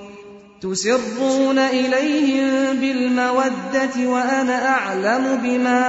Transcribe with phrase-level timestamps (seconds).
[0.60, 5.80] تسرون إليهم بالمودة وأنا أعلم بما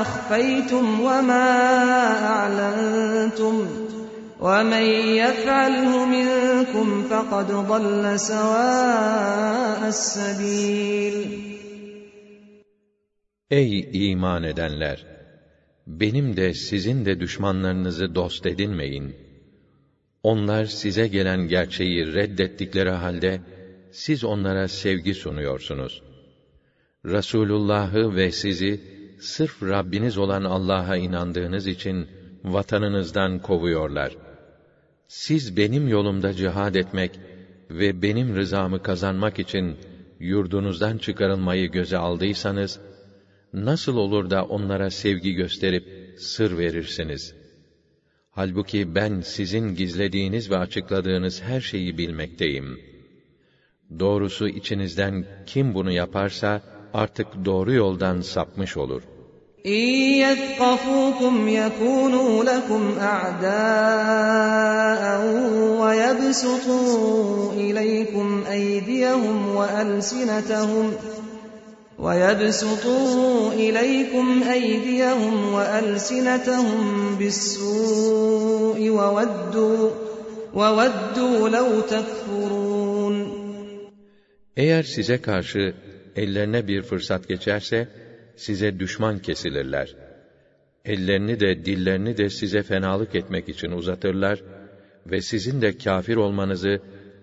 [0.00, 1.48] أخفيتم وما
[2.26, 3.66] أعلنتم
[4.40, 4.82] ومن
[5.22, 11.52] يفعله منكم فقد ضل سواء السبيل
[13.50, 15.06] Ey iman edenler!
[15.86, 19.16] Benim de sizin de düşmanlarınızı dost edinmeyin.
[20.22, 23.40] Onlar size gelen gerçeği reddettikleri halde,
[23.97, 26.03] siz onlara sevgi sunuyorsunuz.
[27.05, 28.81] Resulullah'ı ve sizi
[29.19, 32.07] sırf Rabbiniz olan Allah'a inandığınız için
[32.43, 34.17] vatanınızdan kovuyorlar.
[35.07, 37.11] Siz benim yolumda cihad etmek
[37.69, 39.77] ve benim rızamı kazanmak için
[40.19, 42.79] yurdunuzdan çıkarılmayı göze aldıysanız,
[43.53, 45.85] nasıl olur da onlara sevgi gösterip
[46.19, 47.35] sır verirsiniz?
[48.31, 52.96] Halbuki ben sizin gizlediğiniz ve açıkladığınız her şeyi bilmekteyim.''
[53.98, 56.60] Doğrusu içinizden kim bunu yaparsa
[56.94, 59.02] artık doğru yoldan sapmış olur.
[59.64, 62.82] يَثْقَفُوكُمْ يَكُونُوا لَكُمْ
[63.14, 65.02] أَعْدَاءً
[65.82, 70.86] وَيَبْسُطُوا إِلَيْكُمْ أَيْدِيَهُمْ وَأَلْسِنَتَهُمْ
[71.98, 79.90] وَيَبْسُطُوا إِلَيْكُمْ أَيْدِيَهُمْ وَأَلْسِنَتَهُمْ بِالسُّوءِ وَوَدُّوا
[80.54, 82.75] وَوَدُّوا لَوْ تَكْفُرُونَ
[84.56, 85.74] Eğer size karşı
[86.16, 87.88] ellerine bir fırsat geçerse,
[88.36, 89.96] size düşman kesilirler.
[90.84, 94.42] Ellerini de dillerini de size fenalık etmek için uzatırlar
[95.06, 96.80] ve sizin de kafir olmanızı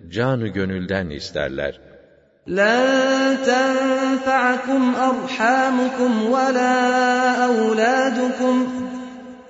[0.09, 1.79] canı gönülden isterler.
[2.47, 6.75] لَنْ تَنْفَعَكُمْ أَرْحَامُكُمْ وَلَا
[7.49, 8.55] أَوْلَادُكُمْ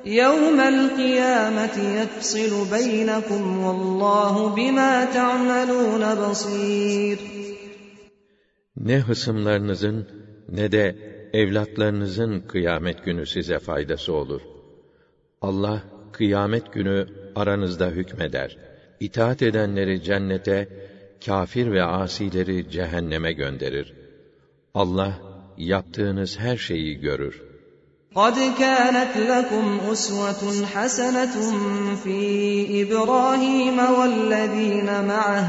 [0.06, 7.33] يَوْمَ الْقِيَامَةِ يَفْصِلُ بَيْنَكُمْ وَاللّٰهُ بِمَا تَعْمَلُونَ بَصِيرٌ
[8.84, 10.08] ne hısımlarınızın
[10.50, 10.96] ne de
[11.34, 14.42] evlatlarınızın kıyamet günü size faydası olur.
[15.42, 18.58] Allah kıyamet günü aranızda hükmeder.
[19.00, 20.70] İtaat edenleri cennete,
[21.26, 23.94] kafir ve asileri cehenneme gönderir.
[24.74, 25.14] Allah
[25.58, 27.42] yaptığınız her şeyi görür.
[28.16, 30.42] قَدْ كَانَتْ لَكُمْ أُسْوَةٌ
[30.74, 31.36] حَسَنَةٌ
[32.04, 32.20] فِي
[32.82, 35.46] إِبْرَاهِيمَ وَالَّذِينَ مَعَهُ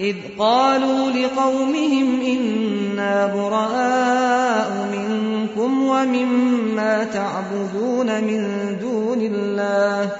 [0.00, 8.42] إذ قالوا لقومهم إنا براء منكم ومما تعبدون من
[8.80, 10.10] دون الله.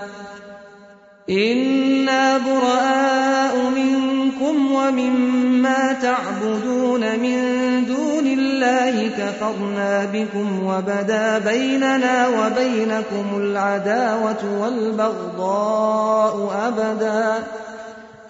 [1.31, 7.41] إنا براء منكم ومما تعبدون من
[7.87, 17.43] دون الله كفرنا بكم وبدا بيننا وبينكم العداوة والبغضاء أبداً.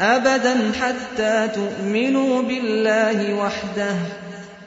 [0.00, 3.96] أبدا حتى تؤمنوا بالله وحده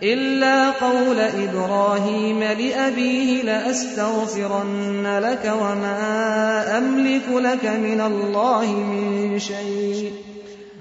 [0.03, 10.11] إلا قول إبراهيم لأبيه لأستغفرن لك وما أملك لك من الله من شيء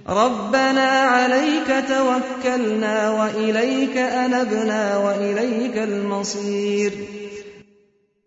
[0.08, 6.93] ربنا عليك توكلنا وإليك أنبنا وإليك المصير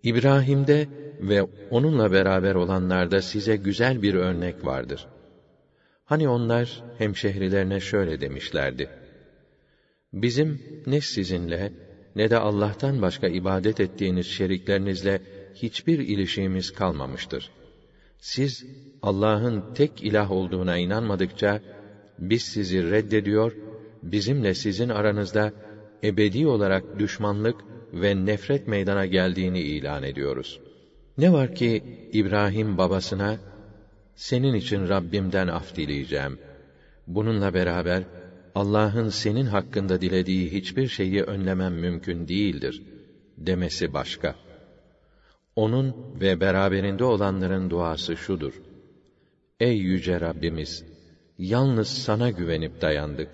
[0.03, 0.87] İbrahim'de
[1.19, 5.07] ve onunla beraber olanlarda size güzel bir örnek vardır.
[6.05, 8.89] Hani onlar hemşehrilerine şöyle demişlerdi.
[10.13, 11.73] Bizim ne sizinle
[12.15, 15.21] ne de Allah'tan başka ibadet ettiğiniz şeriklerinizle
[15.55, 17.51] hiçbir ilişiğimiz kalmamıştır.
[18.19, 18.65] Siz
[19.01, 21.61] Allah'ın tek ilah olduğuna inanmadıkça
[22.19, 23.51] biz sizi reddediyor,
[24.03, 25.53] bizimle sizin aranızda
[26.03, 27.55] ebedi olarak düşmanlık
[27.93, 30.59] ve nefret meydana geldiğini ilan ediyoruz.
[31.17, 33.39] Ne var ki İbrahim babasına
[34.15, 36.39] senin için Rabbimden af dileyeceğim.
[37.07, 38.03] Bununla beraber
[38.55, 42.83] Allah'ın senin hakkında dilediği hiçbir şeyi önlemem mümkün değildir
[43.37, 44.35] demesi başka.
[45.55, 48.53] Onun ve beraberinde olanların duası şudur.
[49.59, 50.85] Ey yüce Rabbimiz!
[51.37, 53.29] Yalnız sana güvenip dayandık,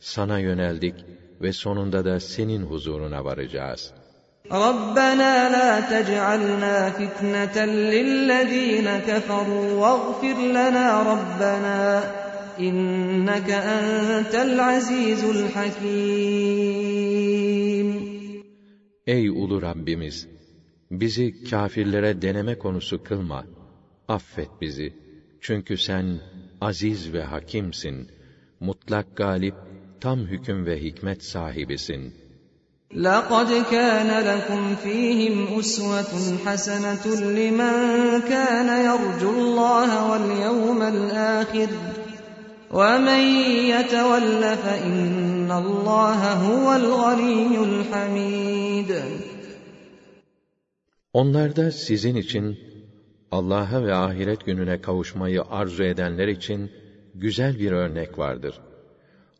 [0.00, 0.94] sana yöneldik
[1.42, 3.94] ve sonunda da senin huzuruna varacağız.
[4.51, 11.79] رَبَّنَا لَا تَجْعَلْنَا فِتْنَةً لِلَّذ۪ينَ كَفَرُوا وَاغْفِرْ لَنَا رَبَّنَا
[12.59, 16.51] اِنَّكَ أَنْتَ الْعَز۪يزُ الْحَك۪يمُ
[19.07, 20.27] Ey ulu Rabbimiz!
[20.91, 23.45] Bizi kâfirlere deneme konusu kılma.
[24.07, 24.93] Affet bizi.
[25.41, 26.19] Çünkü sen
[26.61, 28.11] aziz ve hakimsin.
[28.59, 29.55] Mutlak galip,
[30.01, 32.13] tam hüküm ve hikmet sahibisin.
[32.93, 36.13] لَقَدْ كَانَ لَكُمْ ف۪يهِمْ أُسْوَةٌ
[36.45, 37.05] حَسَنَةٌ
[37.39, 37.73] لِمَنْ
[38.33, 41.69] كَانَ يَرْجُو اللّٰهَ وَالْيَوْمَ الْآخِرِ
[42.71, 43.23] وَمَنْ
[43.73, 48.91] يَتَوَلَّ فَإِنَّ اللّٰهَ هُوَ الْغَنِيُّ الْحَمِيدُ
[51.13, 52.57] Onlarda sizin için
[53.31, 56.71] Allah'a ve ahiret gününe kavuşmayı arzu edenler için
[57.15, 58.61] güzel bir örnek vardır.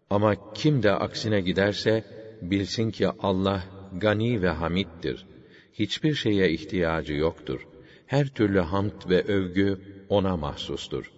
[0.09, 2.03] Ama kim de aksine giderse
[2.42, 3.62] bilsin ki Allah
[4.00, 5.26] gani ve hamittir.
[5.72, 7.60] Hiçbir şeye ihtiyacı yoktur.
[8.06, 11.12] Her türlü hamd ve övgü ona mahsustur.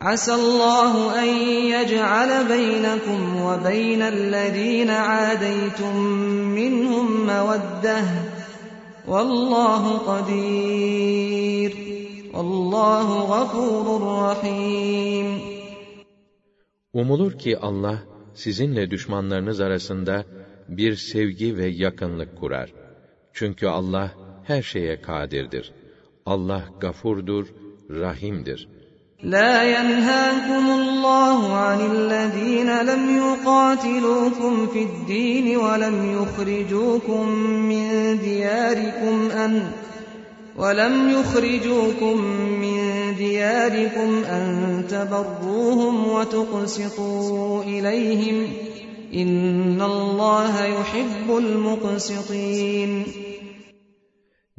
[0.00, 1.34] Asallahu en
[1.74, 5.96] yec'ale beynekum ve beynellezine adeytum
[6.58, 8.08] minhum meveddeh.
[9.06, 11.72] Vallahu kadir.
[12.32, 15.26] Vallahu gafurur rahim.
[16.92, 17.98] Umulur ki Allah
[18.34, 20.24] sizinle düşmanlarınız arasında
[20.69, 22.73] bir sevgi ve yakınlık kurar.
[23.33, 24.11] Çünkü Allah
[24.43, 25.71] her şeye kadirdir.
[26.25, 27.45] Allah gafurdur,
[27.89, 28.67] rahimdir.
[29.23, 37.29] لا ينهاكم الله عن الذين لم يقاتلوكم في الدين ولم يخرجوكم
[37.71, 37.85] من
[38.19, 39.53] دياركم أن
[40.57, 42.17] ولم يخرجوكم
[42.63, 42.79] من
[43.17, 44.45] دياركم أن
[44.89, 48.47] تبروهم وتقسطوا إليهم
[49.13, 53.05] إن الله يحب المقسطين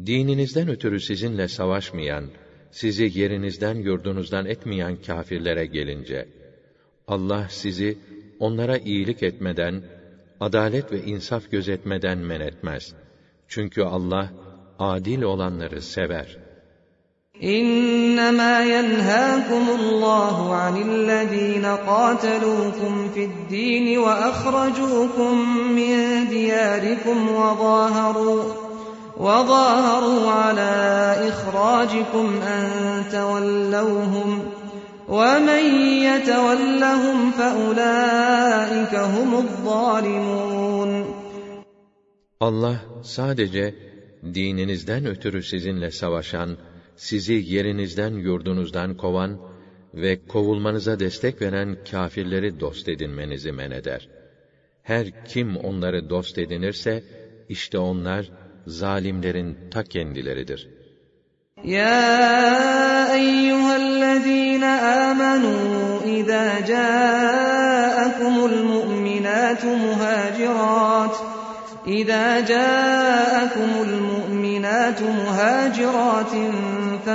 [0.07, 2.25] Dininizden ötürü sizinle savaşmayan,
[2.71, 6.29] sizi yerinizden yurdunuzdan etmeyen kâfirlere gelince,
[7.07, 7.99] Allah sizi
[8.39, 9.83] onlara iyilik etmeden,
[10.41, 12.95] adalet ve insaf gözetmeden men etmez.
[13.49, 14.33] Çünkü Allah,
[14.79, 16.39] adil olanları sever.
[17.44, 25.34] إنما ينهاكم الله عن الذين قاتلوكم في الدين وأخرجوكم
[25.76, 28.44] من دياركم وظاهروا
[29.18, 32.66] وظاهروا على إخراجكم أن
[33.12, 34.40] تولوهم
[35.08, 35.64] ومن
[36.04, 41.06] يتولهم فأولئك هم الظالمون.
[42.40, 43.76] Allah sadece
[44.34, 46.58] dininizden ötürü sizinle savaşan,
[46.97, 49.33] sizi yerinizden yurdunuzdan kovan
[49.95, 54.09] ve kovulmanıza destek veren kâfirleri dost edinmenizi men eder.
[54.83, 57.05] Her kim onları dost edinirse,
[57.49, 58.31] işte onlar,
[58.67, 60.83] zalimlerin ta kendileridir.
[61.65, 64.65] يا أيها الذين
[65.09, 71.17] آمنوا إذا جاءكم المؤمنات مهاجرات
[71.87, 76.33] إذا جاءكم المؤمنات مهاجرات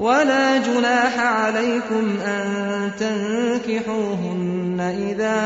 [0.00, 5.36] ولا جناح عليكم أن تنكحوهن إذا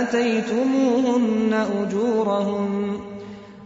[0.00, 3.00] آتيتموهن أجورهن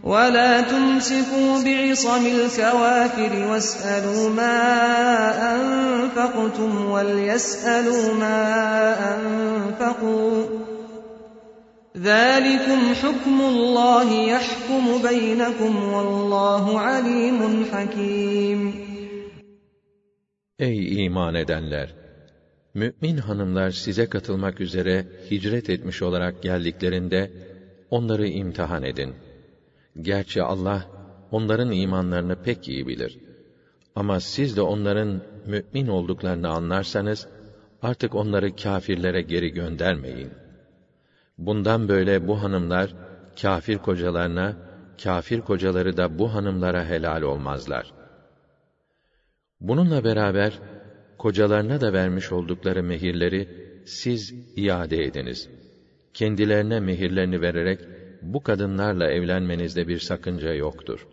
[0.03, 10.43] ولا تمسكوا بعصم الكوافر واسألوا ما أنفقتم وليسألوا ما أنفقوا.
[11.97, 18.90] ذلكم حكم الله يحكم بينكم والله عليم حكيم.
[20.61, 21.89] Ey iman edenler!
[22.73, 27.31] Mü'min hanımlar size katılmak üzere hicret etmiş olarak geldiklerinde,
[27.89, 29.15] onları imtihan edin.
[30.01, 30.85] Gerçi Allah,
[31.31, 33.17] onların imanlarını pek iyi bilir.
[33.95, 37.27] Ama siz de onların mümin olduklarını anlarsanız,
[37.81, 40.31] artık onları kâfirlere geri göndermeyin.
[41.37, 42.95] Bundan böyle bu hanımlar,
[43.41, 44.55] kâfir kocalarına,
[45.03, 48.00] kâfir kocaları da bu hanımlara helal olmazlar.
[49.61, 50.59] Bununla beraber,
[51.17, 53.47] kocalarına da vermiş oldukları mehirleri
[53.85, 55.49] siz iade ediniz.
[56.13, 57.79] Kendilerine mehirlerini vererek
[58.21, 61.07] bu kadınlarla evlenmenizde bir sakınca yoktur.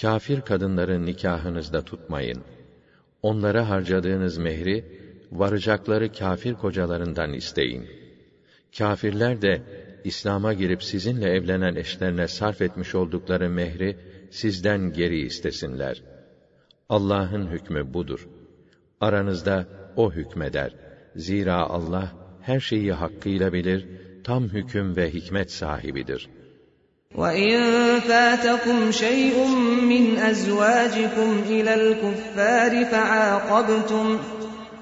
[0.00, 2.42] Kafir kadınları nikahınızda tutmayın.
[3.22, 4.84] Onlara harcadığınız mehri
[5.32, 7.86] varacakları kafir kocalarından isteyin.
[8.78, 9.62] Kafirler de
[10.04, 13.96] İslam'a girip sizinle evlenen eşlerine sarf etmiş oldukları mehri
[14.30, 16.02] sizden geri istesinler.
[16.89, 18.27] Allah'ın hükmü budur.
[19.01, 19.65] Aranızda
[19.95, 20.75] o hükmeder.
[21.15, 23.87] Zira Allah her şeyi hakkıyla bilir,
[24.23, 26.29] tam hüküm ve hikmet sahibidir.
[27.15, 27.59] وَإِنْ
[27.99, 29.35] فَاتَكُمْ شَيْءٌ
[29.93, 34.19] مِّنْ أَزْوَاجِكُمْ إِلَى الْكُفَّارِ فَعَاقَبْتُمْ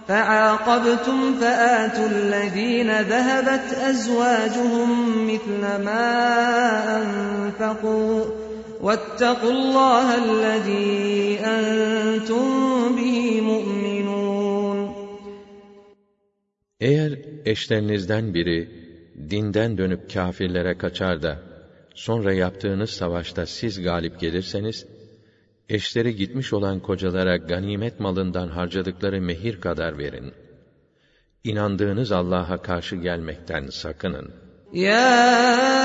[0.07, 4.89] فَعَاقَبْتُمْ فَآتُوا الَّذِينَ ذَهَبَتْ أَزْوَاجُهُم
[5.27, 6.07] مِّثْلَ مَا
[6.97, 8.44] أَنفَقُوا
[8.85, 12.45] وَاتَّقُوا اللَّهَ الَّذِي أَنتُم
[12.97, 14.91] بِهِ مُؤْمِنُونَ
[16.79, 18.69] Eğer eşlerinizden biri
[19.29, 21.39] dinden dönüp kâfirlere kaçar da
[21.95, 24.85] sonra yaptığınız savaşta siz galip gelirseniz
[25.69, 30.33] eşleri gitmiş olan kocalara ganimet malından harcadıkları mehir kadar verin.
[31.43, 34.31] İnandığınız Allah'a karşı gelmekten sakının.
[34.73, 35.84] يا أيها النبي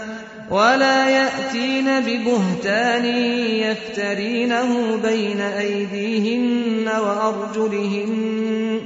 [0.50, 3.04] ولا يأتين ببهتان
[3.66, 8.80] يفترينه بين أيديهن وأرجلهن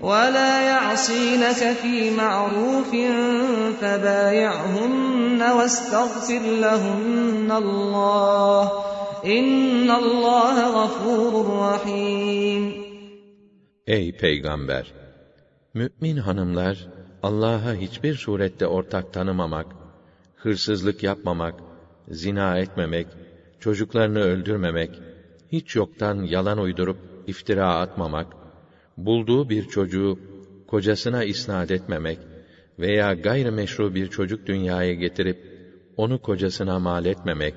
[0.00, 2.90] ولا يعصينك في معروف
[3.80, 8.72] فبايعهن واستغفر لهن الله
[9.24, 12.86] إن الله غفور رحيم
[13.86, 14.92] Ey peygamber!
[15.74, 16.86] Mümin hanımlar,
[17.22, 19.66] Allah'a hiçbir surette ortak tanımamak,
[20.41, 21.63] hırsızlık yapmamak,
[22.07, 23.07] zina etmemek,
[23.59, 25.01] çocuklarını öldürmemek,
[25.51, 28.35] hiç yoktan yalan uydurup iftira atmamak,
[28.97, 30.19] bulduğu bir çocuğu
[30.67, 32.19] kocasına isnat etmemek
[32.79, 35.37] veya gayrimeşru bir çocuk dünyaya getirip
[35.97, 37.55] onu kocasına mal etmemek,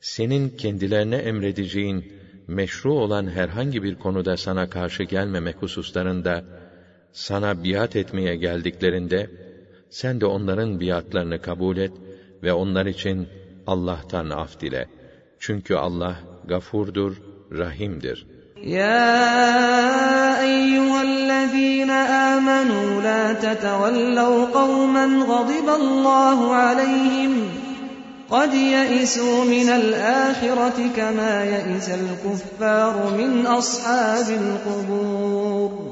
[0.00, 2.06] senin kendilerine emredeceğin
[2.46, 6.44] meşru olan herhangi bir konuda sana karşı gelmemek hususlarında
[7.12, 9.28] sana biat etmeye geldiklerinde
[9.89, 11.93] sen de onların biatlarını kabul et
[12.43, 13.27] ve onlar için
[13.67, 14.87] Allah'tan af dile.
[15.39, 16.15] Çünkü Allah
[16.47, 18.25] gafurdur, rahimdir.
[18.63, 19.21] يا
[20.41, 21.89] أيها الذين
[22.33, 27.33] آمنوا لا تتولوا قوما غضب الله عليهم
[28.29, 35.91] قد يئسوا من الآخرة كما يئس الكفار من أصحاب القبور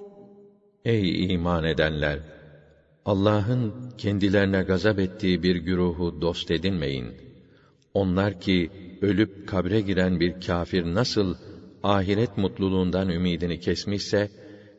[0.86, 2.20] Ey iman edenler!
[3.07, 7.13] Allah'ın kendilerine gazap ettiği bir güruhu dost edinmeyin.
[7.95, 8.71] Onlar ki
[9.03, 11.35] ölüp kabre giren bir kafir nasıl
[11.83, 14.31] ahiret mutluluğundan ümidini kesmişse,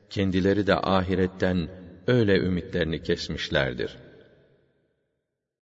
[0.10, 1.70] kendileri de ahiretten
[2.08, 4.04] öyle ümitlerini kesmişlerdir.''